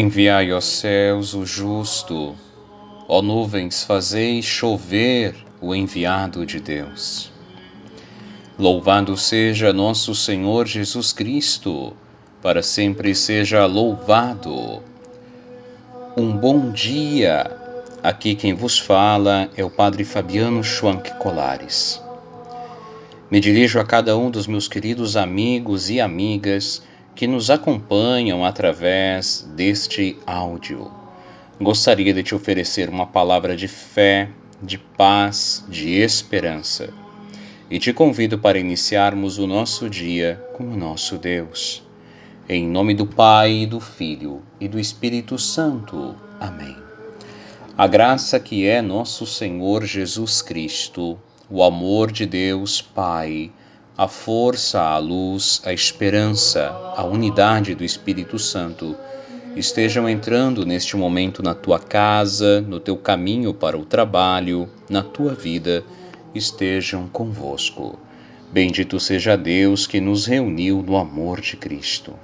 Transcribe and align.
Enviai 0.00 0.52
aos 0.52 0.64
céus 0.64 1.34
o 1.34 1.44
justo, 1.44 2.36
ó 3.08 3.20
nuvens, 3.20 3.82
fazei 3.82 4.40
chover 4.40 5.34
o 5.60 5.74
enviado 5.74 6.46
de 6.46 6.60
Deus. 6.60 7.32
Louvado 8.56 9.16
seja 9.16 9.72
nosso 9.72 10.14
Senhor 10.14 10.68
Jesus 10.68 11.12
Cristo, 11.12 11.96
para 12.40 12.62
sempre 12.62 13.12
seja 13.12 13.66
louvado. 13.66 14.84
Um 16.16 16.30
bom 16.30 16.70
dia. 16.70 17.50
Aqui 18.00 18.36
quem 18.36 18.54
vos 18.54 18.78
fala 18.78 19.50
é 19.56 19.64
o 19.64 19.70
Padre 19.70 20.04
Fabiano 20.04 20.62
Schwank 20.62 21.10
Colares. 21.18 22.00
Me 23.28 23.40
dirijo 23.40 23.80
a 23.80 23.84
cada 23.84 24.16
um 24.16 24.30
dos 24.30 24.46
meus 24.46 24.68
queridos 24.68 25.16
amigos 25.16 25.90
e 25.90 26.00
amigas 26.00 26.86
que 27.18 27.26
nos 27.26 27.50
acompanham 27.50 28.44
através 28.44 29.44
deste 29.56 30.16
áudio. 30.24 30.88
Gostaria 31.60 32.14
de 32.14 32.22
te 32.22 32.32
oferecer 32.32 32.88
uma 32.88 33.08
palavra 33.08 33.56
de 33.56 33.66
fé, 33.66 34.28
de 34.62 34.78
paz, 34.78 35.64
de 35.68 35.94
esperança. 35.94 36.94
E 37.68 37.80
te 37.80 37.92
convido 37.92 38.38
para 38.38 38.56
iniciarmos 38.56 39.36
o 39.36 39.48
nosso 39.48 39.90
dia 39.90 40.40
com 40.56 40.62
o 40.62 40.76
nosso 40.76 41.18
Deus. 41.18 41.82
Em 42.48 42.64
nome 42.64 42.94
do 42.94 43.04
Pai, 43.04 43.66
do 43.66 43.80
Filho 43.80 44.40
e 44.60 44.68
do 44.68 44.78
Espírito 44.78 45.36
Santo. 45.36 46.14
Amém. 46.38 46.76
A 47.76 47.88
graça 47.88 48.38
que 48.38 48.64
é 48.64 48.80
nosso 48.80 49.26
Senhor 49.26 49.84
Jesus 49.84 50.40
Cristo 50.40 51.18
o 51.50 51.64
amor 51.64 52.12
de 52.12 52.26
Deus 52.26 52.80
Pai, 52.80 53.50
a 53.98 54.06
força, 54.06 54.80
a 54.80 54.96
luz, 54.96 55.60
a 55.64 55.72
esperança, 55.72 56.70
a 56.96 57.04
unidade 57.04 57.74
do 57.74 57.82
Espírito 57.84 58.38
Santo 58.38 58.96
estejam 59.56 60.08
entrando 60.08 60.64
neste 60.64 60.96
momento 60.96 61.42
na 61.42 61.52
tua 61.52 61.80
casa, 61.80 62.60
no 62.60 62.78
teu 62.78 62.96
caminho 62.96 63.52
para 63.52 63.76
o 63.76 63.84
trabalho, 63.84 64.70
na 64.88 65.02
tua 65.02 65.34
vida, 65.34 65.82
estejam 66.32 67.08
convosco. 67.08 67.98
Bendito 68.52 69.00
seja 69.00 69.36
Deus 69.36 69.84
que 69.84 70.00
nos 70.00 70.26
reuniu 70.26 70.80
no 70.80 70.96
amor 70.96 71.40
de 71.40 71.56
Cristo. 71.56 72.14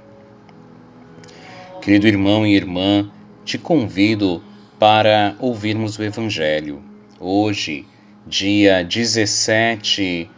Querido 1.81 2.07
irmão 2.07 2.47
e 2.47 2.55
irmã, 2.55 3.11
te 3.43 3.57
convido 3.57 4.41
para 4.79 5.35
ouvirmos 5.39 5.99
o 5.99 6.03
Evangelho. 6.03 6.81
Hoje, 7.19 7.85
dia 8.25 8.81
17 8.81 10.29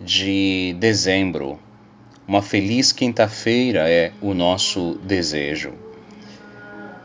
de 0.00 0.76
dezembro. 0.78 1.58
Uma 2.28 2.42
feliz 2.42 2.92
quinta-feira 2.92 3.88
é 3.88 4.12
o 4.20 4.34
nosso 4.34 4.98
desejo. 5.04 5.72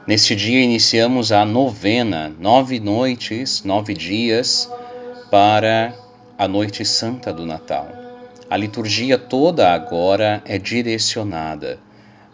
Neste 0.06 0.36
dia 0.36 0.62
iniciamos 0.62 1.32
a 1.32 1.46
novena, 1.46 2.34
nove 2.40 2.80
noites, 2.80 3.64
nove 3.64 3.94
dias 3.94 4.70
para 5.30 5.94
a 6.38 6.48
noite 6.48 6.84
santa 6.84 7.32
do 7.32 7.46
Natal. 7.46 7.88
A 8.50 8.58
liturgia 8.58 9.18
toda 9.18 9.72
agora 9.72 10.42
é 10.44 10.58
direcionada 10.58 11.80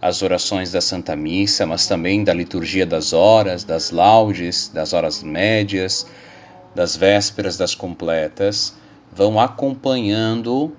às 0.02 0.22
orações 0.22 0.72
da 0.72 0.80
Santa 0.82 1.16
Missa, 1.16 1.66
mas 1.66 1.88
também 1.88 2.24
da 2.24 2.34
liturgia 2.34 2.86
das 2.86 3.14
horas, 3.14 3.64
das 3.64 3.92
laudes, 3.92 4.70
das 4.74 4.94
horas 4.94 5.22
médias, 5.22 6.08
das 6.74 6.96
vésperas 6.96 7.58
das 7.58 7.76
completas 7.76 8.74
vão 9.18 9.40
acompanhando 9.40 10.72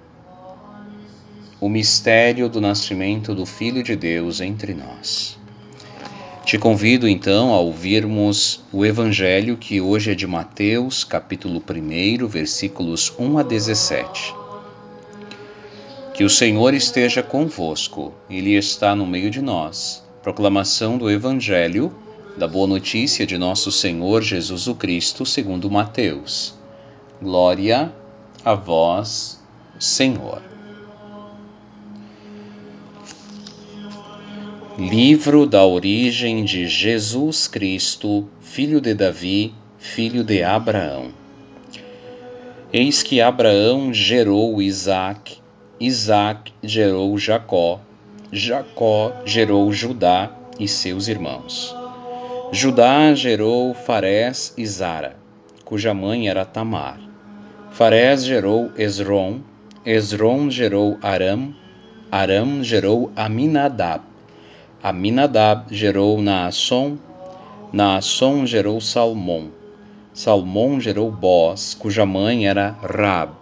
o 1.61 1.69
mistério 1.69 2.49
do 2.49 2.61
nascimento 2.61 3.35
do 3.35 3.45
Filho 3.45 3.83
de 3.83 3.97
Deus 3.97 4.41
entre 4.41 4.75
nós. 4.75 5.37
Te 6.45 6.57
convido 6.57 7.09
então 7.09 7.53
a 7.53 7.59
ouvirmos 7.59 8.63
o 8.73 8.87
Evangelho 8.87 9.57
que 9.57 9.81
hoje 9.81 10.13
é 10.13 10.15
de 10.15 10.25
Mateus, 10.25 11.03
capítulo 11.03 11.61
1, 11.61 12.29
versículos 12.29 13.13
1 13.19 13.39
a 13.39 13.43
17. 13.43 14.33
Que 16.15 16.23
o 16.23 16.31
Senhor 16.31 16.75
esteja 16.75 17.25
convosco, 17.25 18.15
Ele 18.31 18.55
está 18.55 18.95
no 18.95 19.05
meio 19.05 19.33
de 19.33 19.43
nós. 19.43 20.05
Proclamação 20.23 20.97
do 20.97 21.11
Evangelho 21.11 21.93
da 22.37 22.47
boa 22.47 22.69
notícia 22.69 23.27
de 23.27 23.37
nosso 23.37 23.73
Senhor 23.73 24.23
Jesus 24.23 24.69
Cristo, 24.79 25.27
segundo 25.27 25.69
Mateus. 25.69 26.55
Glória 27.21 27.93
a 28.45 28.55
vós, 28.55 29.43
Senhor. 29.79 30.43
Livro 34.79 35.45
da 35.45 35.65
origem 35.65 36.45
de 36.45 36.69
Jesus 36.69 37.49
Cristo, 37.49 38.29
filho 38.41 38.81
de 38.81 38.95
Davi, 38.95 39.53
filho 39.77 40.23
de 40.23 40.43
Abraão. 40.43 41.11
Eis 42.73 43.03
que 43.03 43.21
Abraão 43.21 43.93
gerou 43.93 44.63
Isaac, 44.63 45.39
Isaac 45.81 46.53
gerou 46.63 47.19
Jacó, 47.19 47.81
Jacó 48.31 49.13
gerou 49.25 49.73
Judá 49.73 50.31
e 50.61 50.69
seus 50.69 51.09
irmãos. 51.09 51.75
Judá 52.53 53.13
gerou 53.15 53.75
Farés 53.75 54.55
e 54.57 54.65
Zara, 54.65 55.17
cuja 55.65 55.93
mãe 55.93 56.29
era 56.29 56.45
Tamar. 56.45 57.08
Farés 57.71 58.25
gerou 58.25 58.73
Esrom, 58.77 59.41
Esrom 59.87 60.51
gerou 60.51 60.99
Aram, 61.03 61.55
Aram 62.11 62.65
gerou 62.65 63.13
Aminadab. 63.15 64.03
Aminadab 64.83 65.73
gerou 65.75 66.21
Naasson, 66.21 66.99
Naasson 67.73 68.47
gerou 68.47 68.81
Salmão. 68.81 69.51
Salmão 70.13 70.81
gerou 70.81 71.11
Boz, 71.11 71.75
cuja 71.75 72.05
mãe 72.05 72.49
era 72.49 72.71
Rab. 72.83 73.33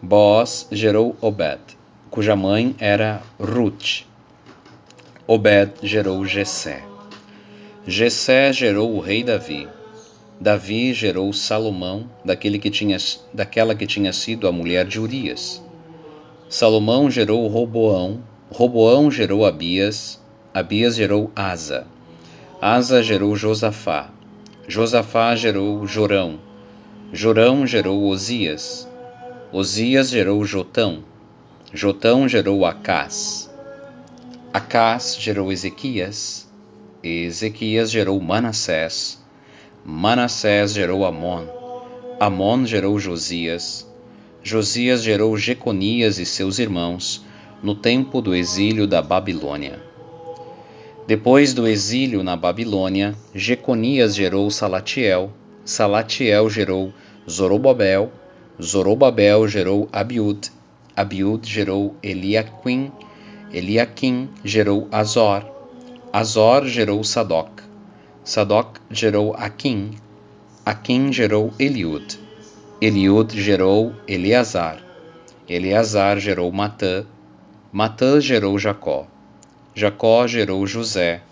Boz 0.00 0.68
gerou 0.70 1.16
Obed, 1.20 1.60
cuja 2.10 2.36
mãe 2.36 2.76
era 2.78 3.20
Ruth. 3.40 4.04
Obed 5.26 5.72
gerou 5.82 6.24
Jessé. 6.24 6.82
Jessé 7.86 8.52
gerou 8.52 8.94
o 8.94 9.00
rei 9.00 9.24
Davi. 9.24 9.68
Davi 10.40 10.94
gerou 10.94 11.30
Salomão, 11.34 12.08
daquele 12.24 12.58
que 12.58 12.70
tinha, 12.70 12.96
daquela 13.30 13.74
que 13.74 13.86
tinha 13.86 14.10
sido 14.10 14.48
a 14.48 14.52
mulher 14.52 14.86
de 14.86 14.98
Urias. 14.98 15.62
Salomão 16.48 17.10
gerou 17.10 17.46
Roboão, 17.46 18.22
Roboão 18.50 19.10
gerou 19.10 19.44
Abias, 19.44 20.18
Abias 20.54 20.96
gerou 20.96 21.30
Asa. 21.36 21.86
Asa 22.58 23.02
gerou 23.02 23.36
Josafá. 23.36 24.10
Josafá 24.66 25.36
gerou 25.36 25.86
Jorão. 25.86 26.40
Jorão 27.12 27.66
gerou 27.66 28.04
Osias. 28.04 28.88
Osias 29.52 30.08
gerou 30.08 30.42
Jotão. 30.46 31.04
Jotão 31.70 32.26
gerou 32.26 32.64
Acás. 32.64 33.50
Acás 34.54 35.18
gerou 35.20 35.52
Ezequias. 35.52 36.50
Ezequias 37.02 37.90
gerou 37.90 38.18
Manassés, 38.20 39.19
Manassés 39.84 40.74
gerou 40.74 41.06
Amon, 41.06 41.46
Amon 42.20 42.66
gerou 42.66 42.98
Josias, 42.98 43.88
Josias 44.42 45.02
gerou 45.02 45.38
Jeconias 45.38 46.18
e 46.18 46.26
seus 46.26 46.58
irmãos 46.58 47.24
no 47.62 47.74
tempo 47.74 48.20
do 48.20 48.34
exílio 48.34 48.86
da 48.86 49.00
Babilônia. 49.00 49.80
Depois 51.06 51.54
do 51.54 51.66
exílio 51.66 52.22
na 52.22 52.36
Babilônia, 52.36 53.14
Jeconias 53.34 54.14
gerou 54.14 54.50
Salatiel, 54.50 55.32
Salatiel 55.64 56.50
gerou 56.50 56.92
Zorobabel, 57.28 58.12
Zorobabel 58.62 59.48
gerou 59.48 59.88
Abiud, 59.90 60.52
Abiud 60.94 61.48
gerou 61.48 61.96
Eliaquim, 62.02 62.92
Eliaquim 63.50 64.28
gerou 64.44 64.88
Azor, 64.92 65.42
Azor 66.12 66.66
gerou 66.66 67.02
Sadoc. 67.02 67.59
Sadoc 68.24 68.78
gerou 68.90 69.34
Aquim. 69.34 69.92
Aquim 70.64 71.12
gerou 71.12 71.52
Eliud. 71.58 72.18
Eliud 72.80 73.40
gerou 73.40 73.94
Eleazar. 74.06 74.78
Eleazar 75.48 76.18
gerou 76.18 76.50
Matã. 76.52 77.04
Matã 77.72 78.20
gerou 78.20 78.58
Jacó. 78.58 79.06
Jacó 79.74 80.26
gerou 80.26 80.66
José, 80.66 81.22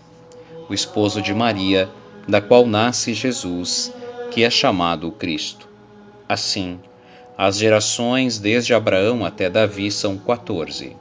o 0.69 0.73
esposo 0.73 1.21
de 1.21 1.33
Maria, 1.33 1.89
da 2.27 2.41
qual 2.41 2.65
nasce 2.65 3.13
Jesus, 3.13 3.93
que 4.31 4.43
é 4.43 4.49
chamado 4.49 5.11
Cristo. 5.11 5.67
Assim, 6.27 6.79
as 7.37 7.57
gerações 7.57 8.39
desde 8.39 8.73
Abraão 8.73 9.25
até 9.25 9.49
Davi 9.49 9.91
são 9.91 10.17
quatorze 10.17 10.95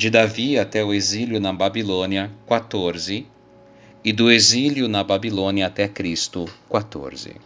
de 0.00 0.08
Davi 0.08 0.58
até 0.58 0.82
o 0.82 0.94
exílio 0.94 1.38
na 1.38 1.52
Babilônia, 1.52 2.30
14, 2.46 3.26
e 4.04 4.12
do 4.12 4.30
exílio 4.30 4.88
na 4.88 5.04
Babilônia 5.04 5.66
até 5.66 5.86
Cristo, 5.86 6.46
14. 6.70 7.36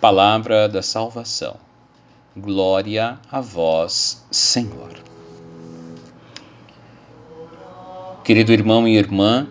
Palavra 0.00 0.68
da 0.68 0.82
salvação. 0.82 1.56
Glória 2.36 3.18
a 3.30 3.40
vós, 3.40 4.24
Senhor. 4.30 4.90
Querido 8.24 8.52
irmão 8.52 8.86
e 8.86 8.96
irmã, 8.96 9.48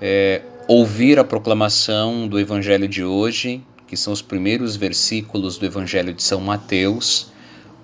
é, 0.00 0.42
ouvir 0.68 1.18
a 1.18 1.24
proclamação 1.24 2.26
do 2.28 2.38
Evangelho 2.38 2.88
de 2.88 3.04
hoje, 3.04 3.62
que 3.86 3.96
são 3.96 4.12
os 4.12 4.20
primeiros 4.20 4.76
versículos 4.76 5.56
do 5.56 5.66
Evangelho 5.66 6.12
de 6.12 6.22
São 6.22 6.40
Mateus, 6.40 7.30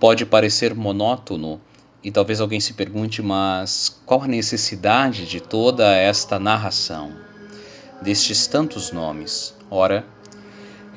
pode 0.01 0.27
parecer 0.27 0.75
monótono 0.75 1.61
e 2.02 2.10
talvez 2.10 2.40
alguém 2.40 2.60
se 2.60 2.72
pergunte, 2.72 3.22
mas 3.22 4.00
qual 4.04 4.22
a 4.22 4.28
necessidade 4.28 5.26
de 5.26 5.40
toda 5.40 5.94
esta 5.94 6.38
narração, 6.38 7.12
destes 8.00 8.46
tantos 8.46 8.90
nomes? 8.90 9.54
Ora, 9.70 10.04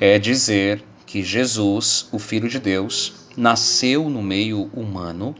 é 0.00 0.18
dizer 0.18 0.82
que 1.06 1.22
Jesus, 1.22 2.08
o 2.10 2.18
Filho 2.18 2.48
de 2.48 2.58
Deus, 2.58 3.14
nasceu 3.36 4.10
no 4.10 4.22
meio 4.22 4.70
humano 4.74 5.34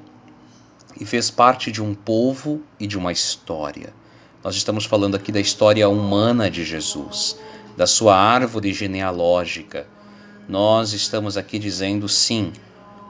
e 1.01 1.05
fez 1.05 1.31
parte 1.31 1.73
de 1.73 1.83
um 1.83 1.95
povo 1.95 2.63
e 2.79 2.87
de 2.87 2.97
uma 2.97 3.11
história. 3.11 3.93
Nós 4.45 4.55
estamos 4.55 4.85
falando 4.85 5.17
aqui 5.17 5.33
da 5.33 5.41
história 5.41 5.89
humana 5.89 6.49
de 6.49 6.65
Jesus, 6.65 7.37
da 7.77 7.87
sua 7.87 8.17
árvore 8.17 8.73
genealógica. 8.73 9.89
Nós 10.49 10.93
estamos 10.93 11.37
aqui 11.37 11.59
dizendo 11.59 12.09
sim, 12.09 12.53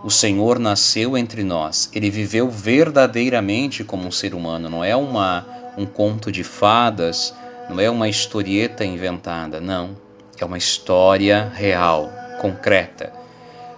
o 0.04 0.10
Senhor 0.10 0.58
nasceu 0.58 1.16
entre 1.16 1.42
nós. 1.42 1.90
Ele 1.92 2.10
viveu 2.10 2.50
verdadeiramente 2.50 3.82
como 3.82 4.06
um 4.06 4.12
ser 4.12 4.34
humano, 4.34 4.68
não 4.68 4.84
é 4.84 4.94
uma 4.94 5.46
um 5.76 5.84
conto 5.84 6.32
de 6.32 6.42
fadas, 6.42 7.34
não 7.68 7.78
é 7.78 7.90
uma 7.90 8.08
historieta 8.08 8.84
inventada, 8.84 9.60
não. 9.60 9.96
É 10.38 10.44
uma 10.44 10.56
história 10.56 11.52
real, 11.54 12.10
concreta. 12.40 13.12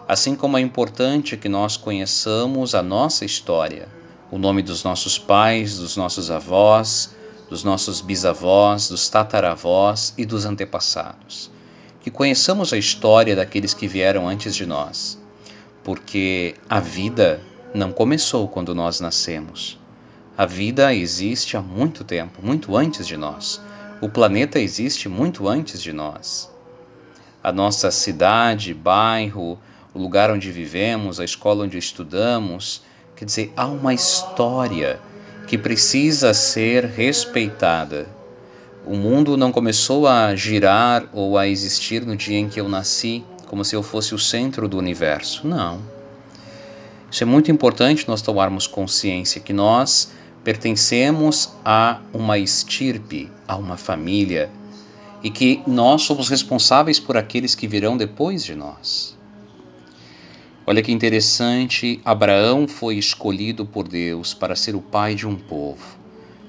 Assim 0.07 0.37
como 0.37 0.57
é 0.57 0.61
importante 0.61 1.37
que 1.37 1.49
nós 1.49 1.77
conheçamos 1.77 2.75
a 2.75 2.83
nossa 2.83 3.25
história, 3.25 3.89
o 4.31 4.39
nome 4.39 4.63
dos 4.63 4.85
nossos 4.85 5.19
pais, 5.19 5.79
dos 5.79 5.97
nossos 5.97 6.31
avós, 6.31 7.15
dos 7.49 7.65
nossos 7.65 8.01
bisavós, 8.01 8.89
dos 8.89 9.09
tataravós 9.09 10.15
e 10.17 10.25
dos 10.25 10.45
antepassados. 10.45 11.51
Que 12.01 12.11
conheçamos 12.11 12.73
a 12.73 12.79
história 12.79 13.35
daqueles 13.35 13.75
que 13.75 13.89
vieram 13.89 14.29
antes 14.29 14.55
de 14.55 14.67
nós 14.67 15.19
porque 15.89 16.55
a 16.69 16.81
vida 16.81 17.41
não 17.73 17.93
começou 17.93 18.47
quando 18.47 18.75
nós 18.75 19.01
nascemos. 19.01 19.81
A 20.37 20.45
vida 20.45 20.93
existe 20.93 21.57
há 21.57 21.63
muito 21.63 22.05
tempo, 22.05 22.45
muito 22.45 22.77
antes 22.77 23.07
de 23.07 23.17
nós. 23.17 23.59
O 23.99 24.07
planeta 24.07 24.61
existe 24.61 25.09
muito 25.09 25.49
antes 25.49 25.81
de 25.81 25.91
nós. 25.91 26.53
A 27.43 27.51
nossa 27.51 27.91
cidade, 27.91 28.75
bairro, 28.75 29.59
o 29.95 29.99
lugar 29.99 30.31
onde 30.31 30.53
vivemos, 30.53 31.21
a 31.21 31.25
escola 31.25 31.65
onde 31.65 31.79
estudamos, 31.79 32.83
quer 33.17 33.25
dizer, 33.25 33.55
há 33.57 33.67
uma 33.67 33.95
história 33.95 35.01
que 35.47 35.57
precisa 35.57 36.35
ser 36.35 36.85
respeitada. 36.85 38.07
O 38.85 38.95
mundo 38.95 39.39
não 39.39 39.51
começou 39.51 40.07
a 40.07 40.37
girar 40.37 41.09
ou 41.15 41.39
a 41.39 41.49
existir 41.49 42.05
no 42.05 42.15
dia 42.15 42.37
em 42.37 42.47
que 42.47 42.61
eu 42.61 42.69
nasci 42.69 43.25
como 43.49 43.65
se 43.65 43.75
eu 43.75 43.83
fosse 43.83 44.15
o 44.15 44.19
centro 44.19 44.69
do 44.69 44.79
universo. 44.79 45.47
Não. 45.47 45.81
Isso 47.11 47.23
é 47.23 47.27
muito 47.27 47.51
importante 47.51 48.07
nós 48.07 48.23
tomarmos 48.23 48.67
consciência 48.67 49.41
que 49.41 49.53
nós 49.53 50.13
pertencemos 50.45 51.51
a 51.65 52.01
uma 52.13 52.39
estirpe, 52.39 53.31
a 53.47 53.57
uma 53.57 53.77
família, 53.77 54.51
e 55.23 55.31
que 55.31 55.63
nós 55.67 56.03
somos 56.03 56.29
responsáveis 56.29 57.01
por 57.01 57.17
aqueles 57.17 57.55
que 57.55 57.67
virão 57.67 57.97
depois 57.97 58.45
de 58.45 58.55
nós. 58.55 59.17
Olha 60.67 60.83
que 60.83 60.93
interessante, 60.93 62.01
Abraão 62.05 62.69
foi 62.69 62.97
escolhido 62.97 63.65
por 63.65 63.89
Deus 63.89 64.35
para 64.35 64.55
ser 64.55 64.77
o 64.77 64.83
pai 64.83 65.15
de 65.15 65.27
um 65.27 65.35
povo. 65.35 65.99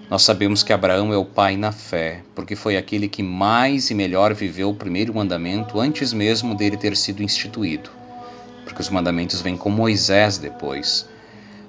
Nós 0.10 0.24
sabemos 0.24 0.64
que 0.64 0.74
Abraão 0.74 1.14
é 1.14 1.18
o 1.18 1.24
pai 1.24 1.56
na 1.56 1.72
fé, 1.72 2.24
porque 2.34 2.56
foi 2.56 2.76
aquele 2.76 3.08
que 3.08 3.22
mais 3.22 3.92
e 3.92 3.94
melhor 3.94 4.34
viveu 4.34 4.72
o 4.72 4.76
primeiro 4.76 5.14
mandamento 5.14 5.80
antes 5.80 6.12
mesmo 6.12 6.56
dele 6.56 6.78
ter 6.78 6.98
sido 6.98 7.22
instituído, 7.22 7.92
porque 8.64 8.82
os 8.82 8.90
mandamentos 8.90 9.40
vêm 9.40 9.56
com 9.56 9.70
Moisés 9.70 10.40
depois. 10.40 11.08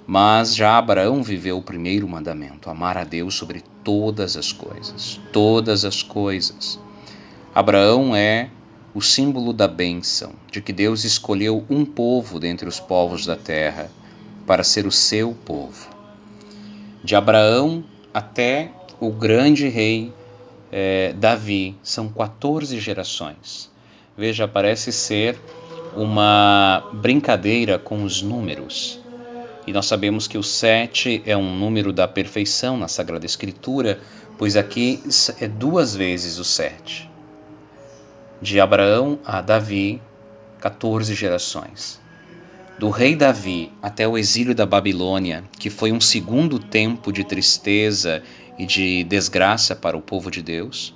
Mas 0.06 0.56
já 0.56 0.78
Abraão 0.78 1.22
viveu 1.22 1.58
o 1.58 1.62
primeiro 1.62 2.08
mandamento, 2.08 2.70
amar 2.70 2.96
a 2.96 3.04
Deus 3.04 3.34
sobre 3.34 3.62
todas 3.84 4.38
as 4.38 4.52
coisas, 4.52 5.20
todas 5.31 5.84
as 5.84 6.02
coisas. 6.02 6.81
Abraão 7.54 8.16
é 8.16 8.48
o 8.94 9.02
símbolo 9.02 9.52
da 9.52 9.69
bênção, 9.69 10.32
de 10.50 10.62
que 10.62 10.72
Deus 10.72 11.04
escolheu 11.04 11.64
um 11.69 11.84
povo 11.84 12.40
dentre 12.40 12.66
os 12.66 12.81
povos 12.81 13.26
da 13.26 13.36
terra 13.36 13.90
para 14.46 14.64
ser 14.64 14.86
o 14.86 14.90
seu 14.90 15.34
povo. 15.44 15.88
De 17.04 17.14
Abraão 17.14 17.84
até 18.12 18.70
o 18.98 19.10
grande 19.10 19.68
rei 19.68 20.12
é, 20.70 21.12
Davi. 21.14 21.76
São 21.82 22.08
14 22.08 22.78
gerações. 22.78 23.70
Veja, 24.16 24.46
parece 24.46 24.92
ser 24.92 25.38
uma 25.96 26.88
brincadeira 26.94 27.78
com 27.78 28.04
os 28.04 28.22
números. 28.22 29.00
E 29.66 29.72
nós 29.72 29.86
sabemos 29.86 30.26
que 30.26 30.38
o 30.38 30.42
7 30.42 31.22
é 31.26 31.36
um 31.36 31.56
número 31.56 31.92
da 31.92 32.08
perfeição 32.08 32.76
na 32.76 32.88
Sagrada 32.88 33.26
Escritura, 33.26 34.00
pois 34.38 34.56
aqui 34.56 35.02
é 35.40 35.46
duas 35.46 35.94
vezes 35.94 36.38
o 36.38 36.44
7. 36.44 37.08
De 38.40 38.58
Abraão 38.58 39.18
a 39.24 39.40
Davi, 39.40 40.00
14 40.60 41.14
gerações 41.14 42.00
do 42.81 42.88
rei 42.88 43.15
Davi 43.15 43.71
até 43.82 44.09
o 44.09 44.17
exílio 44.17 44.55
da 44.55 44.65
Babilônia, 44.65 45.44
que 45.59 45.69
foi 45.69 45.93
um 45.93 46.00
segundo 46.00 46.59
tempo 46.59 47.12
de 47.12 47.23
tristeza 47.23 48.23
e 48.59 48.65
de 48.65 49.05
desgraça 49.05 49.77
para 49.77 49.99
o 49.99 50.00
povo 50.00 50.31
de 50.31 50.41
Deus. 50.41 50.94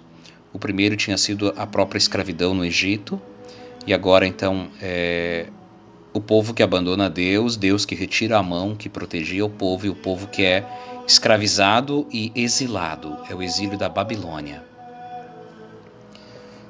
O 0.50 0.58
primeiro 0.58 0.96
tinha 0.96 1.18
sido 1.18 1.52
a 1.58 1.66
própria 1.66 1.98
escravidão 1.98 2.54
no 2.54 2.64
Egito, 2.64 3.20
e 3.86 3.92
agora 3.92 4.26
então 4.26 4.68
é, 4.80 5.48
o 6.14 6.22
povo 6.22 6.54
que 6.54 6.62
abandona 6.62 7.10
Deus, 7.10 7.54
Deus 7.54 7.84
que 7.84 7.94
retira 7.94 8.38
a 8.38 8.42
mão 8.42 8.74
que 8.74 8.88
protegia 8.88 9.44
o 9.44 9.50
povo, 9.50 9.84
e 9.84 9.90
o 9.90 9.94
povo 9.94 10.26
que 10.28 10.42
é 10.42 10.66
escravizado 11.06 12.06
e 12.10 12.32
exilado, 12.34 13.18
é 13.28 13.34
o 13.34 13.42
exílio 13.42 13.76
da 13.76 13.90
Babilônia. 13.90 14.64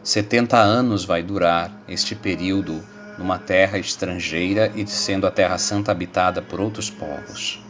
70 0.02 0.58
anos 0.58 1.04
vai 1.04 1.22
durar 1.22 1.84
este 1.86 2.16
período 2.16 2.82
numa 3.18 3.38
terra 3.38 3.78
estrangeira 3.78 4.72
e 4.74 4.86
sendo 4.86 5.26
a 5.26 5.30
Terra 5.30 5.58
Santa 5.58 5.92
habitada 5.92 6.42
por 6.42 6.60
outros 6.60 6.90
povos. 6.90 7.62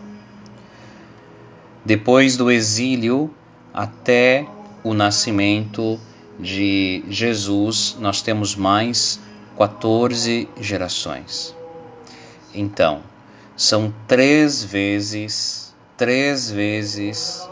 Depois 1.85 2.37
do 2.37 2.51
exílio 2.51 3.33
até 3.73 4.47
o 4.83 4.95
nascimento 4.95 6.01
de 6.39 7.05
Jesus, 7.09 7.97
nós 8.01 8.23
temos 8.23 8.57
mais 8.57 9.21
14 9.57 10.49
gerações. 10.61 11.55
Então, 12.55 13.03
são 13.57 13.93
três 14.09 14.65
vezes, 14.65 15.75
três 15.97 16.51
vezes 16.51 17.49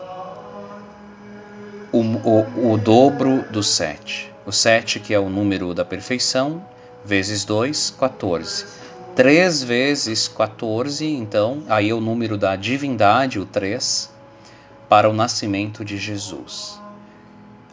o, 1.93 2.01
o, 2.01 2.73
o 2.73 2.79
dobro 2.79 3.45
do 3.51 3.63
sete. 3.63 4.33
O 4.47 4.51
sete, 4.51 4.99
que 4.99 5.13
é 5.13 5.19
o 5.19 5.29
número 5.29 5.75
da 5.75 5.85
perfeição, 5.85 6.65
vezes 7.05 7.45
2, 7.45 7.95
14. 7.99 8.67
3 9.15 9.63
vezes 9.63 10.29
14, 10.29 11.07
então, 11.07 11.63
aí 11.69 11.91
é 11.91 11.95
o 11.95 12.01
número 12.01 12.39
da 12.39 12.57
divindade, 12.57 13.39
o 13.39 13.45
3, 13.45 14.11
para 14.89 15.09
o 15.09 15.13
nascimento 15.13 15.85
de 15.85 15.99
Jesus. 15.99 16.81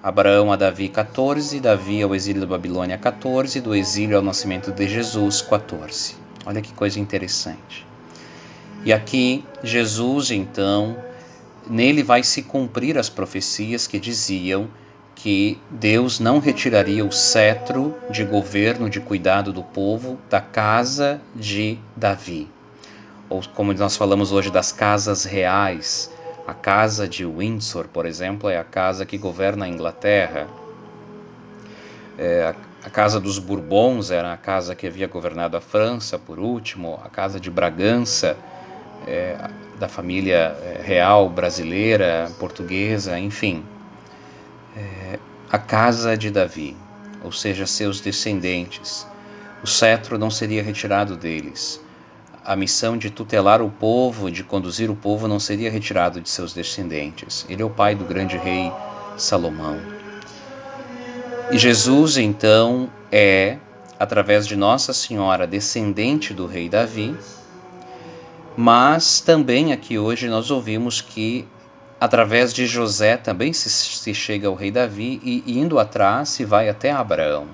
Abraão 0.01 0.51
a 0.51 0.55
Davi 0.55 0.89
14, 0.89 1.59
Davi 1.59 2.01
ao 2.01 2.15
exílio 2.15 2.41
da 2.41 2.47
Babilônia 2.47 2.97
14, 2.97 3.59
do 3.61 3.75
exílio 3.75 4.17
ao 4.17 4.23
nascimento 4.23 4.71
de 4.71 4.87
Jesus 4.87 5.41
14. 5.41 6.15
Olha 6.45 6.61
que 6.61 6.73
coisa 6.73 6.99
interessante. 6.99 7.85
E 8.85 8.93
aqui 8.93 9.43
Jesus 9.61 10.31
então, 10.31 10.97
nele 11.69 12.01
vai 12.01 12.23
se 12.23 12.43
cumprir 12.43 12.97
as 12.97 13.09
profecias 13.09 13.87
que 13.87 13.99
diziam 13.99 14.69
que 15.19 15.59
Deus 15.69 16.17
não 16.17 16.39
retiraria 16.39 17.03
o 17.03 17.11
cetro 17.11 17.93
de 18.09 18.23
governo, 18.23 18.89
de 18.89 19.01
cuidado 19.01 19.51
do 19.51 19.61
povo 19.61 20.17
da 20.29 20.39
casa 20.39 21.19
de 21.35 21.77
Davi. 21.93 22.47
Ou 23.29 23.41
como 23.53 23.73
nós 23.73 23.97
falamos 23.97 24.31
hoje 24.31 24.49
das 24.49 24.71
casas 24.71 25.25
reais, 25.25 26.09
a 26.47 26.53
casa 26.53 27.05
de 27.05 27.25
Windsor, 27.25 27.89
por 27.89 28.05
exemplo, 28.05 28.49
é 28.49 28.57
a 28.57 28.63
casa 28.63 29.05
que 29.05 29.17
governa 29.17 29.65
a 29.65 29.67
Inglaterra. 29.67 30.47
É, 32.17 32.55
a 32.81 32.89
casa 32.89 33.19
dos 33.19 33.37
Bourbons 33.39 34.11
era 34.11 34.31
a 34.31 34.37
casa 34.37 34.73
que 34.73 34.87
havia 34.87 35.07
governado 35.07 35.57
a 35.57 35.61
França, 35.61 36.17
por 36.17 36.39
último, 36.39 36.97
a 37.03 37.09
casa 37.09 37.41
de 37.41 37.51
Bragança, 37.51 38.37
é, 39.05 39.35
da 39.77 39.89
família 39.89 40.55
é, 40.63 40.81
real 40.81 41.29
brasileira, 41.29 42.31
portuguesa, 42.39 43.19
enfim 43.19 43.65
é, 44.79 45.08
a 45.51 45.57
casa 45.57 46.15
de 46.15 46.29
Davi, 46.29 46.77
ou 47.23 47.31
seja, 47.31 47.65
seus 47.65 47.99
descendentes. 47.99 49.07
O 49.63 49.67
cetro 49.67 50.17
não 50.17 50.29
seria 50.29 50.61
retirado 50.61 51.15
deles. 51.15 51.81
A 52.45 52.55
missão 52.55 52.97
de 52.97 53.09
tutelar 53.09 53.61
o 53.61 53.69
povo, 53.69 54.31
de 54.31 54.43
conduzir 54.43 54.89
o 54.89 54.95
povo, 54.95 55.27
não 55.27 55.39
seria 55.39 55.71
retirado 55.71 56.21
de 56.21 56.29
seus 56.29 56.53
descendentes. 56.53 57.45
Ele 57.49 57.61
é 57.61 57.65
o 57.65 57.69
pai 57.69 57.95
do 57.95 58.05
grande 58.05 58.37
rei 58.37 58.71
Salomão. 59.17 59.77
E 61.51 61.57
Jesus, 61.57 62.17
então, 62.17 62.89
é, 63.11 63.57
através 63.99 64.45
de 64.45 64.55
Nossa 64.55 64.93
Senhora, 64.93 65.47
descendente 65.47 66.31
do 66.33 66.45
rei 66.45 66.69
Davi, 66.69 67.17
mas 68.55 69.19
também 69.19 69.73
aqui 69.73 69.97
hoje 69.97 70.27
nós 70.27 70.51
ouvimos 70.51 71.01
que 71.01 71.47
através 71.99 72.53
de 72.53 72.65
José 72.65 73.17
também 73.17 73.51
se, 73.51 73.69
se, 73.69 74.13
chega 74.13 74.47
ao 74.47 74.55
rei 74.55 74.71
Davi 74.71 75.19
e 75.23 75.59
indo 75.59 75.77
atrás 75.77 76.29
se 76.29 76.45
vai 76.45 76.69
até 76.69 76.91
Abraão. 76.91 77.47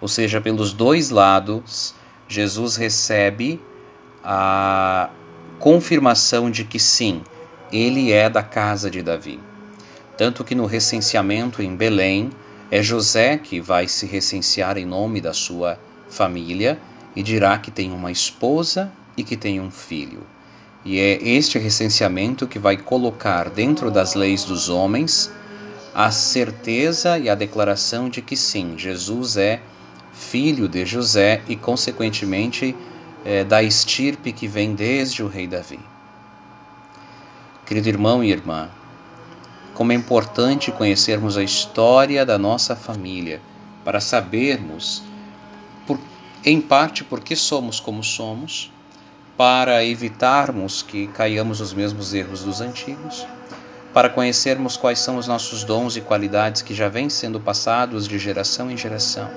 Ou 0.00 0.08
seja, 0.08 0.40
pelos 0.40 0.72
dois 0.72 1.10
lados, 1.10 1.94
Jesus 2.28 2.76
recebe 2.76 3.60
a 4.22 5.10
confirmação 5.58 6.50
de 6.50 6.64
que 6.64 6.78
sim, 6.78 7.22
ele 7.72 8.12
é 8.12 8.28
da 8.28 8.42
casa 8.42 8.90
de 8.90 9.02
Davi. 9.02 9.40
Tanto 10.16 10.44
que 10.44 10.54
no 10.54 10.66
recenseamento 10.66 11.62
em 11.62 11.74
Belém, 11.74 12.30
é 12.70 12.82
José 12.82 13.36
que 13.36 13.60
vai 13.60 13.88
se 13.88 14.06
recensear 14.06 14.78
em 14.78 14.86
nome 14.86 15.20
da 15.20 15.32
sua 15.32 15.78
família 16.08 16.78
e 17.16 17.22
dirá 17.22 17.58
que 17.58 17.70
tem 17.70 17.90
uma 17.90 18.12
esposa 18.12 18.92
e 19.16 19.24
que 19.24 19.36
tem 19.36 19.60
um 19.60 19.70
filho. 19.70 20.22
E 20.84 20.98
é 20.98 21.22
este 21.22 21.58
recenseamento 21.58 22.46
que 22.46 22.58
vai 22.58 22.76
colocar 22.76 23.50
dentro 23.50 23.90
das 23.90 24.14
leis 24.14 24.44
dos 24.44 24.68
homens 24.68 25.30
a 25.94 26.10
certeza 26.10 27.18
e 27.18 27.28
a 27.28 27.34
declaração 27.34 28.08
de 28.08 28.22
que 28.22 28.36
sim, 28.36 28.78
Jesus 28.78 29.36
é 29.36 29.60
filho 30.12 30.68
de 30.68 30.84
José 30.86 31.42
e, 31.48 31.56
consequentemente, 31.56 32.74
é, 33.24 33.44
da 33.44 33.62
estirpe 33.62 34.32
que 34.32 34.46
vem 34.46 34.74
desde 34.74 35.22
o 35.22 35.28
rei 35.28 35.46
Davi. 35.46 35.80
Querido 37.66 37.88
irmão 37.88 38.24
e 38.24 38.30
irmã, 38.30 38.68
como 39.74 39.92
é 39.92 39.94
importante 39.94 40.72
conhecermos 40.72 41.36
a 41.36 41.42
história 41.42 42.24
da 42.24 42.38
nossa 42.38 42.74
família 42.74 43.40
para 43.84 44.00
sabermos, 44.00 45.02
por, 45.86 45.98
em 46.44 46.60
parte, 46.60 47.04
por 47.04 47.20
que 47.20 47.36
somos 47.36 47.80
como 47.80 48.02
somos, 48.02 48.72
para 49.40 49.82
evitarmos 49.82 50.82
que 50.82 51.06
caiamos 51.06 51.60
nos 51.60 51.72
mesmos 51.72 52.12
erros 52.12 52.42
dos 52.42 52.60
antigos, 52.60 53.26
para 53.94 54.10
conhecermos 54.10 54.76
quais 54.76 54.98
são 54.98 55.16
os 55.16 55.26
nossos 55.26 55.64
dons 55.64 55.96
e 55.96 56.02
qualidades 56.02 56.60
que 56.60 56.74
já 56.74 56.90
vêm 56.90 57.08
sendo 57.08 57.40
passados 57.40 58.06
de 58.06 58.18
geração 58.18 58.70
em 58.70 58.76
geração 58.76 59.30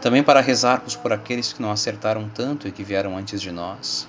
também 0.00 0.22
para 0.22 0.40
rezarmos 0.40 0.96
por 0.96 1.12
aqueles 1.12 1.52
que 1.52 1.60
não 1.60 1.70
acertaram 1.70 2.28
tanto 2.32 2.66
e 2.66 2.72
que 2.72 2.82
vieram 2.82 3.16
antes 3.16 3.40
de 3.40 3.52
nós. 3.52 4.08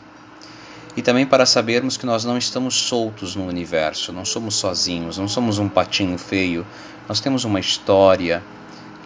E 0.95 1.01
também 1.01 1.25
para 1.25 1.45
sabermos 1.45 1.97
que 1.97 2.05
nós 2.05 2.25
não 2.25 2.37
estamos 2.37 2.75
soltos 2.75 3.35
no 3.35 3.45
universo, 3.45 4.11
não 4.11 4.25
somos 4.25 4.55
sozinhos, 4.55 5.17
não 5.17 5.27
somos 5.27 5.57
um 5.59 5.69
patinho 5.69 6.17
feio. 6.17 6.65
Nós 7.07 7.19
temos 7.19 7.43
uma 7.43 7.59
história 7.59 8.43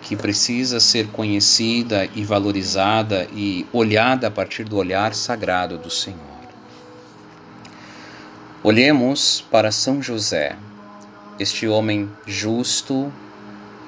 que 0.05 0.15
precisa 0.15 0.79
ser 0.79 1.07
conhecida 1.07 2.07
e 2.13 2.23
valorizada 2.23 3.27
e 3.33 3.65
olhada 3.73 4.27
a 4.27 4.31
partir 4.31 4.63
do 4.63 4.77
olhar 4.77 5.15
sagrado 5.15 5.79
do 5.79 5.89
Senhor. 5.89 6.19
Olhemos 8.63 9.43
para 9.49 9.71
São 9.71 10.03
José, 10.03 10.55
este 11.39 11.67
homem 11.67 12.07
justo, 12.23 13.11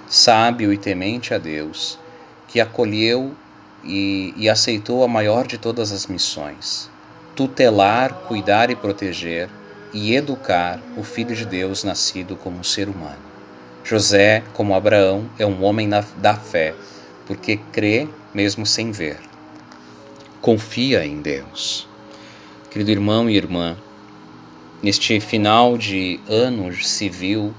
sábio 0.08 0.74
e 0.74 0.78
temente 0.78 1.36
a 1.36 1.38
Deus 1.38 2.00
que 2.48 2.60
acolheu 2.60 3.36
e, 3.84 4.34
e 4.36 4.50
aceitou 4.50 5.04
a 5.04 5.08
maior 5.08 5.46
de 5.46 5.60
todas 5.60 5.92
as 5.92 6.08
missões: 6.08 6.90
tutelar, 7.36 8.12
cuidar 8.28 8.72
e 8.72 8.76
proteger 8.76 9.50
e 9.94 10.16
educar 10.16 10.80
o 10.98 11.04
Filho 11.04 11.36
de 11.36 11.46
Deus 11.46 11.84
nascido 11.84 12.36
como 12.36 12.64
ser 12.64 12.90
humano. 12.90 13.27
José, 13.88 14.44
como 14.54 14.76
Abraão, 14.76 15.30
é 15.40 15.46
um 15.46 15.64
homem 15.64 15.88
da 15.88 16.36
fé, 16.36 16.74
porque 17.26 17.58
crê 17.72 18.08
mesmo 18.34 18.66
sem 18.66 18.92
ver. 18.92 19.20
Confia 20.42 21.06
em 21.06 21.22
Deus. 21.22 21.88
Querido 22.70 22.92
irmão 22.92 23.30
e 23.30 23.38
irmã, 23.38 23.78
neste 24.84 25.20
final 25.20 25.78
de 25.78 26.20
ano 26.28 26.74
civil, 26.76 27.54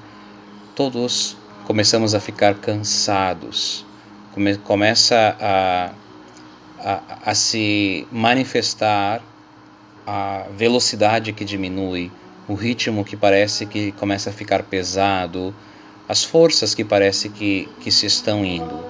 todos 0.75 1.37
começamos 1.65 2.15
a 2.15 2.21
ficar 2.21 2.55
cansados 2.57 3.87
come, 4.39 4.57
começa 4.59 5.37
a, 5.41 5.91
a, 6.79 7.31
a 7.31 7.35
se 7.35 8.07
manifestar 8.13 9.21
a 10.07 10.47
velocidade 10.57 11.33
que 11.33 11.45
diminui, 11.45 12.11
o 12.47 12.55
ritmo 12.55 13.05
que 13.05 13.17
parece 13.17 13.67
que 13.67 13.93
começa 13.93 14.31
a 14.31 14.33
ficar 14.33 14.63
pesado, 14.63 15.55
as 16.09 16.25
forças 16.25 16.75
que 16.75 16.83
parece 16.83 17.29
que, 17.29 17.69
que 17.81 17.93
se 17.93 18.07
estão 18.07 18.45
indo. 18.45 18.85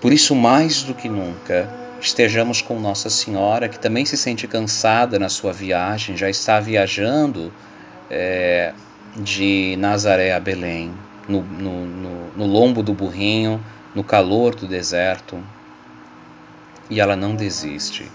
Por 0.00 0.12
isso, 0.12 0.34
mais 0.34 0.82
do 0.82 0.92
que 0.92 1.08
nunca, 1.08 1.72
estejamos 2.00 2.60
com 2.60 2.78
Nossa 2.80 3.08
Senhora, 3.08 3.68
que 3.68 3.78
também 3.78 4.04
se 4.04 4.16
sente 4.16 4.46
cansada 4.48 5.18
na 5.18 5.28
sua 5.28 5.52
viagem, 5.52 6.16
já 6.16 6.28
está 6.28 6.58
viajando 6.60 7.52
é, 8.10 8.74
de 9.16 9.76
Nazaré 9.78 10.34
a 10.34 10.40
Belém, 10.40 10.92
no, 11.28 11.42
no, 11.42 11.86
no, 11.86 12.32
no 12.36 12.46
lombo 12.46 12.82
do 12.82 12.92
burrinho, 12.92 13.64
no 13.94 14.02
calor 14.02 14.54
do 14.54 14.66
deserto, 14.66 15.42
e 16.90 17.00
ela 17.00 17.16
não 17.16 17.34
desiste. 17.34 18.10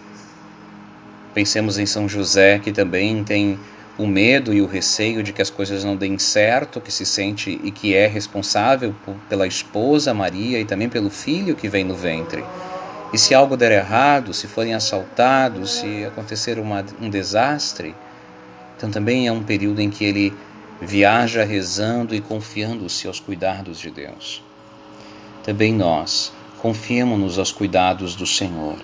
Pensemos 1.34 1.80
em 1.80 1.86
São 1.86 2.08
José, 2.08 2.60
que 2.60 2.72
também 2.72 3.24
tem 3.24 3.58
o 4.00 4.08
medo 4.08 4.52
e 4.54 4.62
o 4.62 4.66
receio 4.66 5.22
de 5.22 5.32
que 5.32 5.42
as 5.42 5.52
coisas 5.52 5.84
não 5.84 5.96
deem 5.96 6.18
certo, 6.18 6.82
que 6.82 6.92
se 6.92 7.06
sente 7.06 7.60
e 7.64 7.70
que 7.70 7.94
é 7.94 8.08
responsável 8.08 8.96
pela 9.28 9.46
esposa 9.46 10.14
Maria 10.14 10.60
e 10.60 10.66
também 10.66 10.90
pelo 10.90 11.12
filho 11.12 11.56
que 11.56 11.70
vem 11.70 11.84
no 11.84 11.94
ventre. 11.94 12.44
E 13.14 13.18
se 13.18 13.36
algo 13.36 13.56
der 13.56 13.72
errado, 13.72 14.34
se 14.34 14.48
forem 14.48 14.74
assaltados, 14.74 15.82
se 15.82 16.06
acontecer 16.06 16.58
uma, 16.58 16.84
um 17.00 17.10
desastre, 17.10 17.94
então 18.76 18.90
também 18.90 19.28
é 19.28 19.32
um 19.32 19.44
período 19.44 19.82
em 19.82 19.90
que 19.92 20.06
ele 20.06 20.34
viaja 20.82 21.44
rezando 21.44 22.16
e 22.16 22.22
confiando-se 22.22 23.06
aos 23.06 23.20
cuidados 23.20 23.80
de 23.80 23.92
Deus 23.92 24.42
também 25.50 25.74
nós 25.74 26.32
confiemos-nos 26.62 27.40
aos 27.40 27.52
cuidados 27.52 28.14
do 28.14 28.28
Senhor. 28.28 28.78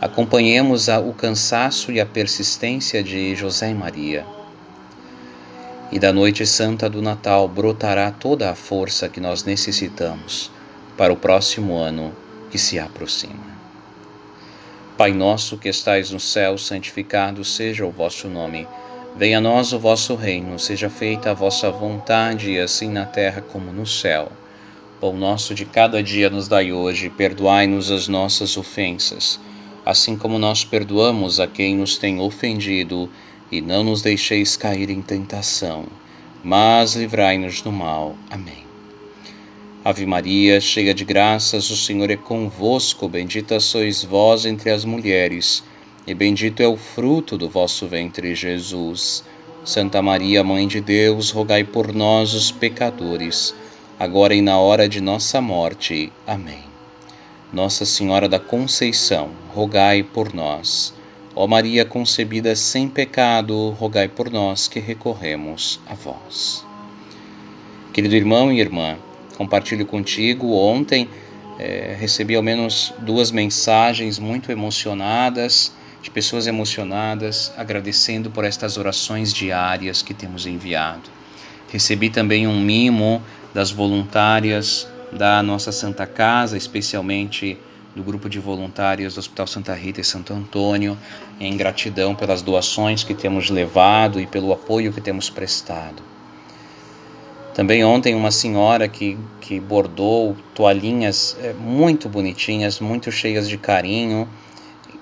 Acompanhemos 0.00 0.86
o 0.86 1.12
cansaço 1.12 1.90
e 1.90 2.00
a 2.00 2.06
persistência 2.06 3.02
de 3.02 3.34
José 3.34 3.70
e 3.70 3.74
Maria. 3.74 4.24
E 5.94 5.98
da 6.00 6.12
noite 6.12 6.44
santa 6.44 6.90
do 6.90 7.00
Natal 7.00 7.46
brotará 7.46 8.10
toda 8.10 8.50
a 8.50 8.54
força 8.56 9.08
que 9.08 9.20
nós 9.20 9.44
necessitamos 9.44 10.50
para 10.96 11.12
o 11.12 11.16
próximo 11.16 11.76
ano 11.76 12.12
que 12.50 12.58
se 12.58 12.80
aproxima. 12.80 13.54
Pai 14.98 15.12
nosso 15.12 15.56
que 15.56 15.68
estais 15.68 16.10
no 16.10 16.18
céu, 16.18 16.58
santificado 16.58 17.44
seja 17.44 17.86
o 17.86 17.92
vosso 17.92 18.26
nome. 18.26 18.66
Venha 19.14 19.38
a 19.38 19.40
nós 19.40 19.72
o 19.72 19.78
vosso 19.78 20.16
reino, 20.16 20.58
seja 20.58 20.90
feita 20.90 21.30
a 21.30 21.34
vossa 21.34 21.70
vontade, 21.70 22.58
assim 22.58 22.88
na 22.88 23.04
terra 23.04 23.40
como 23.40 23.72
no 23.72 23.86
céu. 23.86 24.32
Pão 25.00 25.12
nosso 25.12 25.54
de 25.54 25.64
cada 25.64 26.02
dia 26.02 26.28
nos 26.28 26.48
dai 26.48 26.72
hoje, 26.72 27.08
perdoai-nos 27.08 27.92
as 27.92 28.08
nossas 28.08 28.56
ofensas, 28.56 29.38
assim 29.86 30.16
como 30.16 30.40
nós 30.40 30.64
perdoamos 30.64 31.38
a 31.38 31.46
quem 31.46 31.76
nos 31.76 31.96
tem 31.96 32.18
ofendido, 32.18 33.08
e 33.50 33.60
não 33.60 33.84
nos 33.84 34.02
deixeis 34.02 34.56
cair 34.56 34.90
em 34.90 35.02
tentação, 35.02 35.86
mas 36.42 36.94
livrai-nos 36.94 37.60
do 37.60 37.70
mal. 37.70 38.16
Amém. 38.30 38.64
Ave 39.84 40.06
Maria, 40.06 40.60
cheia 40.60 40.94
de 40.94 41.04
graças, 41.04 41.68
o 41.68 41.76
Senhor 41.76 42.10
é 42.10 42.16
convosco, 42.16 43.06
bendita 43.06 43.60
sois 43.60 44.02
vós 44.02 44.46
entre 44.46 44.70
as 44.70 44.84
mulheres, 44.84 45.62
e 46.06 46.14
bendito 46.14 46.62
é 46.62 46.66
o 46.66 46.76
fruto 46.76 47.36
do 47.36 47.48
vosso 47.48 47.86
ventre, 47.86 48.34
Jesus. 48.34 49.22
Santa 49.62 50.00
Maria, 50.00 50.42
Mãe 50.42 50.66
de 50.66 50.80
Deus, 50.80 51.30
rogai 51.30 51.64
por 51.64 51.94
nós, 51.94 52.32
os 52.34 52.50
pecadores, 52.50 53.54
agora 53.98 54.34
e 54.34 54.40
na 54.40 54.58
hora 54.58 54.88
de 54.88 55.00
nossa 55.00 55.40
morte. 55.40 56.12
Amém. 56.26 56.64
Nossa 57.52 57.84
Senhora 57.84 58.28
da 58.28 58.38
Conceição, 58.38 59.30
rogai 59.54 60.02
por 60.02 60.34
nós. 60.34 60.94
Ó 61.36 61.48
Maria 61.48 61.84
concebida 61.84 62.54
sem 62.54 62.88
pecado, 62.88 63.70
rogai 63.70 64.06
por 64.06 64.30
nós 64.30 64.68
que 64.68 64.78
recorremos 64.78 65.80
a 65.84 65.94
vós. 65.94 66.64
Querido 67.92 68.14
irmão 68.14 68.52
e 68.52 68.60
irmã, 68.60 68.96
compartilho 69.36 69.84
contigo. 69.84 70.52
Ontem 70.52 71.08
é, 71.58 71.96
recebi 71.98 72.36
ao 72.36 72.42
menos 72.42 72.94
duas 73.00 73.32
mensagens 73.32 74.18
muito 74.18 74.52
emocionadas, 74.52 75.72
de 76.00 76.10
pessoas 76.10 76.46
emocionadas, 76.46 77.52
agradecendo 77.56 78.30
por 78.30 78.44
estas 78.44 78.76
orações 78.76 79.32
diárias 79.32 80.02
que 80.02 80.14
temos 80.14 80.46
enviado. 80.46 81.10
Recebi 81.72 82.10
também 82.10 82.46
um 82.46 82.60
mimo 82.60 83.20
das 83.52 83.72
voluntárias 83.72 84.86
da 85.10 85.42
nossa 85.42 85.72
Santa 85.72 86.06
Casa, 86.06 86.56
especialmente 86.56 87.58
do 87.94 88.02
grupo 88.02 88.28
de 88.28 88.40
voluntários 88.40 89.14
do 89.14 89.20
Hospital 89.20 89.46
Santa 89.46 89.74
Rita 89.74 90.00
e 90.00 90.04
Santo 90.04 90.32
Antônio, 90.32 90.98
em 91.38 91.56
gratidão 91.56 92.14
pelas 92.14 92.42
doações 92.42 93.04
que 93.04 93.14
temos 93.14 93.50
levado 93.50 94.20
e 94.20 94.26
pelo 94.26 94.52
apoio 94.52 94.92
que 94.92 95.00
temos 95.00 95.30
prestado. 95.30 96.02
Também 97.54 97.84
ontem 97.84 98.16
uma 98.16 98.32
senhora 98.32 98.88
que, 98.88 99.16
que 99.40 99.60
bordou 99.60 100.36
toalhinhas 100.56 101.36
é, 101.40 101.52
muito 101.52 102.08
bonitinhas, 102.08 102.80
muito 102.80 103.12
cheias 103.12 103.48
de 103.48 103.56
carinho. 103.56 104.28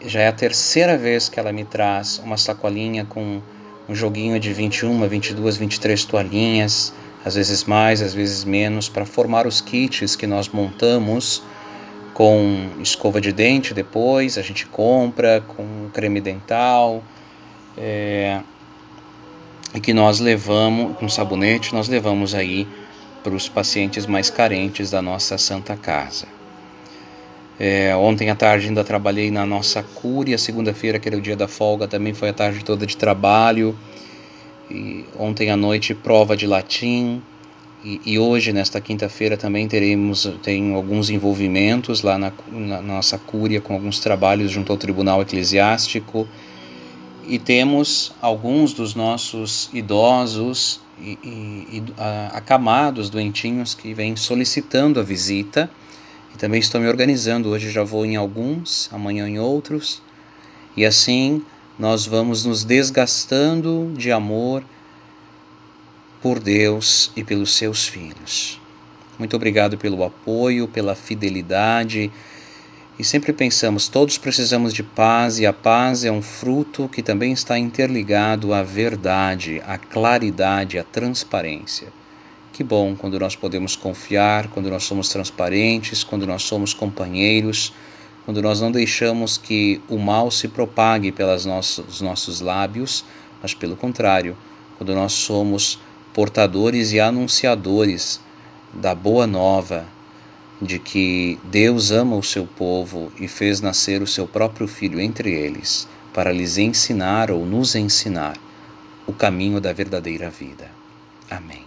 Já 0.05 0.21
é 0.21 0.29
a 0.29 0.33
terceira 0.33 0.99
vez 0.99 1.31
que 1.31 1.41
ela 1.41 1.51
me 1.51 1.65
traz 1.65 2.21
uma 2.23 2.37
sacolinha 2.37 3.07
com 3.07 3.41
um 3.89 3.95
joguinho 3.95 4.39
de 4.39 4.53
21, 4.53 5.09
22, 5.09 5.57
23 5.57 6.05
toalhinhas, 6.05 6.93
às 7.25 7.37
vezes 7.37 7.65
mais, 7.65 8.03
às 8.03 8.13
vezes 8.13 8.45
menos, 8.45 8.87
para 8.87 9.07
formar 9.07 9.47
os 9.47 9.63
kits 9.63 10.15
que 10.15 10.27
nós 10.27 10.47
montamos 10.49 11.43
com 12.23 12.71
escova 12.81 13.21
de 13.21 13.33
dente 13.33 13.75
depois, 13.75 14.39
a 14.39 14.43
gente 14.43 14.65
compra 14.65 15.41
com 15.41 15.91
creme 15.93 16.21
dental, 16.21 17.03
é, 17.77 18.41
e 19.75 19.81
que 19.81 19.93
nós 19.93 20.21
levamos, 20.21 20.97
com 20.99 21.09
sabonete, 21.09 21.75
nós 21.75 21.89
levamos 21.89 22.33
aí 22.33 22.69
para 23.25 23.35
os 23.35 23.49
pacientes 23.49 24.07
mais 24.07 24.31
carentes 24.31 24.93
da 24.93 25.03
nossa 25.03 25.37
Santa 25.37 25.77
Casa. 25.77 26.29
É, 27.59 27.93
ontem 27.97 28.31
à 28.31 28.37
tarde 28.37 28.69
ainda 28.69 28.85
trabalhei 28.85 29.29
na 29.29 29.45
nossa 29.45 29.83
cúria, 29.83 30.39
segunda-feira, 30.39 31.01
que 31.01 31.09
era 31.09 31.19
o 31.19 31.21
dia 31.21 31.35
da 31.35 31.49
folga, 31.49 31.89
também 31.89 32.15
foi 32.15 32.29
a 32.29 32.33
tarde 32.33 32.65
toda 32.65 32.87
de 32.87 32.97
trabalho. 32.97 33.77
E 34.71 35.05
ontem 35.19 35.51
à 35.51 35.57
noite, 35.57 35.93
prova 35.93 36.37
de 36.37 36.47
latim. 36.47 37.21
E, 37.85 38.17
hoje, 38.17 38.53
nesta 38.53 38.81
quinta-feira, 38.81 39.37
também 39.37 39.67
teremos 39.67 40.31
tem 40.41 40.73
alguns 40.73 41.11
envolvimentos 41.11 42.03
lá 42.03 42.17
na, 42.17 42.33
na 42.49 42.81
nossa 42.81 43.19
cúria 43.19 43.61
com 43.61 43.75
alguns 43.75 43.99
trabalhos 43.99 44.53
junto 44.53 44.71
ao 44.71 44.79
Tribunal 44.79 45.21
Eclesiástico 45.21 46.29
e 47.27 47.41
temos 47.41 48.13
alguns 48.21 48.73
dos 48.73 48.95
nossos 48.95 49.69
idosos 49.73 50.81
e, 51.01 51.19
e, 51.25 51.79
e 51.79 51.85
acamados, 52.33 53.11
doentinhos 53.11 53.75
que 53.75 53.93
vêm 53.93 54.15
solicitando 54.15 55.01
a 55.01 55.03
visita. 55.03 55.69
E 56.33 56.39
também 56.39 56.61
estou 56.61 56.81
me 56.81 56.87
organizando. 56.89 57.49
Hoje 57.49 57.69
já 57.69 57.83
vou 57.83 58.07
em 58.07 58.15
alguns, 58.15 58.89
amanhã 58.93 59.29
em 59.29 59.41
outros. 59.41 60.01
E 60.77 60.85
assim 60.85 61.43
nós 61.77 62.07
vamos 62.07 62.45
nos 62.45 62.63
desgastando 62.63 63.93
de 63.97 64.13
amor 64.13 64.63
por 66.23 66.39
Deus 66.39 67.11
e 67.17 67.25
pelos 67.25 67.55
seus 67.55 67.87
filhos. 67.87 68.61
Muito 69.19 69.35
obrigado 69.37 69.77
pelo 69.77 70.05
apoio, 70.05 70.69
pela 70.69 70.95
fidelidade 70.95 72.11
e 72.99 73.05
sempre 73.05 73.33
pensamos, 73.33 73.89
todos 73.89 74.19
precisamos 74.19 74.73
de 74.73 74.83
paz 74.83 75.39
e 75.39 75.47
a 75.47 75.53
paz 75.53 76.05
é 76.05 76.13
um 76.13 76.23
fruto 76.23 76.89
que 76.89 77.03
também 77.03 77.33
está 77.33 77.59
interligado 77.59 78.53
à 78.53 78.63
verdade, 78.63 79.63
à 79.67 79.79
claridade, 79.79 80.79
à 80.79 80.85
transparência. 80.85 81.89
Que 82.53 82.63
bom 82.63 82.95
quando 82.95 83.19
nós 83.19 83.35
podemos 83.35 83.75
confiar, 83.75 84.49
quando 84.49 84.71
nós 84.71 84.85
somos 84.85 85.09
transparentes, 85.09 86.05
quando 86.05 86.27
nós 86.27 86.43
somos 86.43 86.75
companheiros, 86.75 87.73
quando 88.27 88.43
nós 88.43 88.61
não 88.61 88.71
deixamos 88.71 89.39
que 89.39 89.81
o 89.89 89.99
mal 89.99 90.31
se 90.31 90.47
propague 90.47 91.11
pelos 91.11 91.47
nossos, 91.47 92.01
nossos 92.03 92.41
lábios, 92.41 93.05
mas 93.41 93.55
pelo 93.55 93.75
contrário, 93.75 94.37
quando 94.77 94.95
nós 94.95 95.13
somos 95.13 95.79
portadores 96.13 96.93
e 96.93 97.01
anunciadores 97.01 98.21
da 98.73 98.95
boa 98.95 99.27
nova, 99.27 99.87
de 100.61 100.79
que 100.79 101.39
Deus 101.45 101.91
ama 101.91 102.17
o 102.17 102.23
seu 102.23 102.47
povo 102.47 103.13
e 103.19 103.27
fez 103.27 103.61
nascer 103.61 104.01
o 104.01 104.07
seu 104.07 104.27
próprio 104.27 104.69
Filho 104.69 105.01
entre 105.01 105.33
eles, 105.33 105.89
para 106.15 106.33
lhes 106.33 106.59
ensinar 106.59 107.31
ou 107.31 107.45
nos 107.45 107.75
ensinar 107.75 108.37
o 109.07 109.13
caminho 109.13 109.61
da 109.61 109.73
verdadeira 109.73 110.31
vida. 110.31 110.71
Amém. 111.31 111.65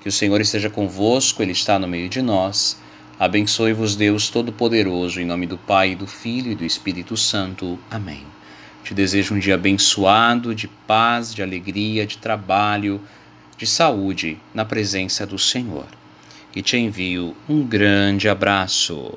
Que 0.00 0.08
o 0.08 0.12
Senhor 0.12 0.40
esteja 0.40 0.70
convosco, 0.70 1.42
Ele 1.42 1.52
está 1.52 1.78
no 1.78 1.86
meio 1.86 2.08
de 2.08 2.22
nós. 2.22 2.76
Abençoe-vos, 3.18 3.94
Deus 3.94 4.30
Todo-Poderoso, 4.30 5.20
em 5.20 5.24
nome 5.24 5.46
do 5.46 5.58
Pai, 5.58 5.94
do 5.94 6.06
Filho 6.06 6.50
e 6.50 6.54
do 6.54 6.64
Espírito 6.64 7.16
Santo. 7.16 7.78
Amém. 7.90 8.24
Te 8.82 8.94
desejo 8.94 9.34
um 9.34 9.38
dia 9.38 9.54
abençoado, 9.54 10.54
de 10.54 10.66
paz, 10.66 11.32
de 11.32 11.42
alegria, 11.42 12.04
de 12.04 12.18
trabalho, 12.18 13.00
de 13.62 13.66
saúde, 13.68 14.40
na 14.52 14.64
presença 14.64 15.24
do 15.24 15.38
Senhor 15.38 15.86
e 16.52 16.60
te 16.60 16.76
envio 16.76 17.36
um 17.48 17.64
grande 17.64 18.28
abraço. 18.28 19.16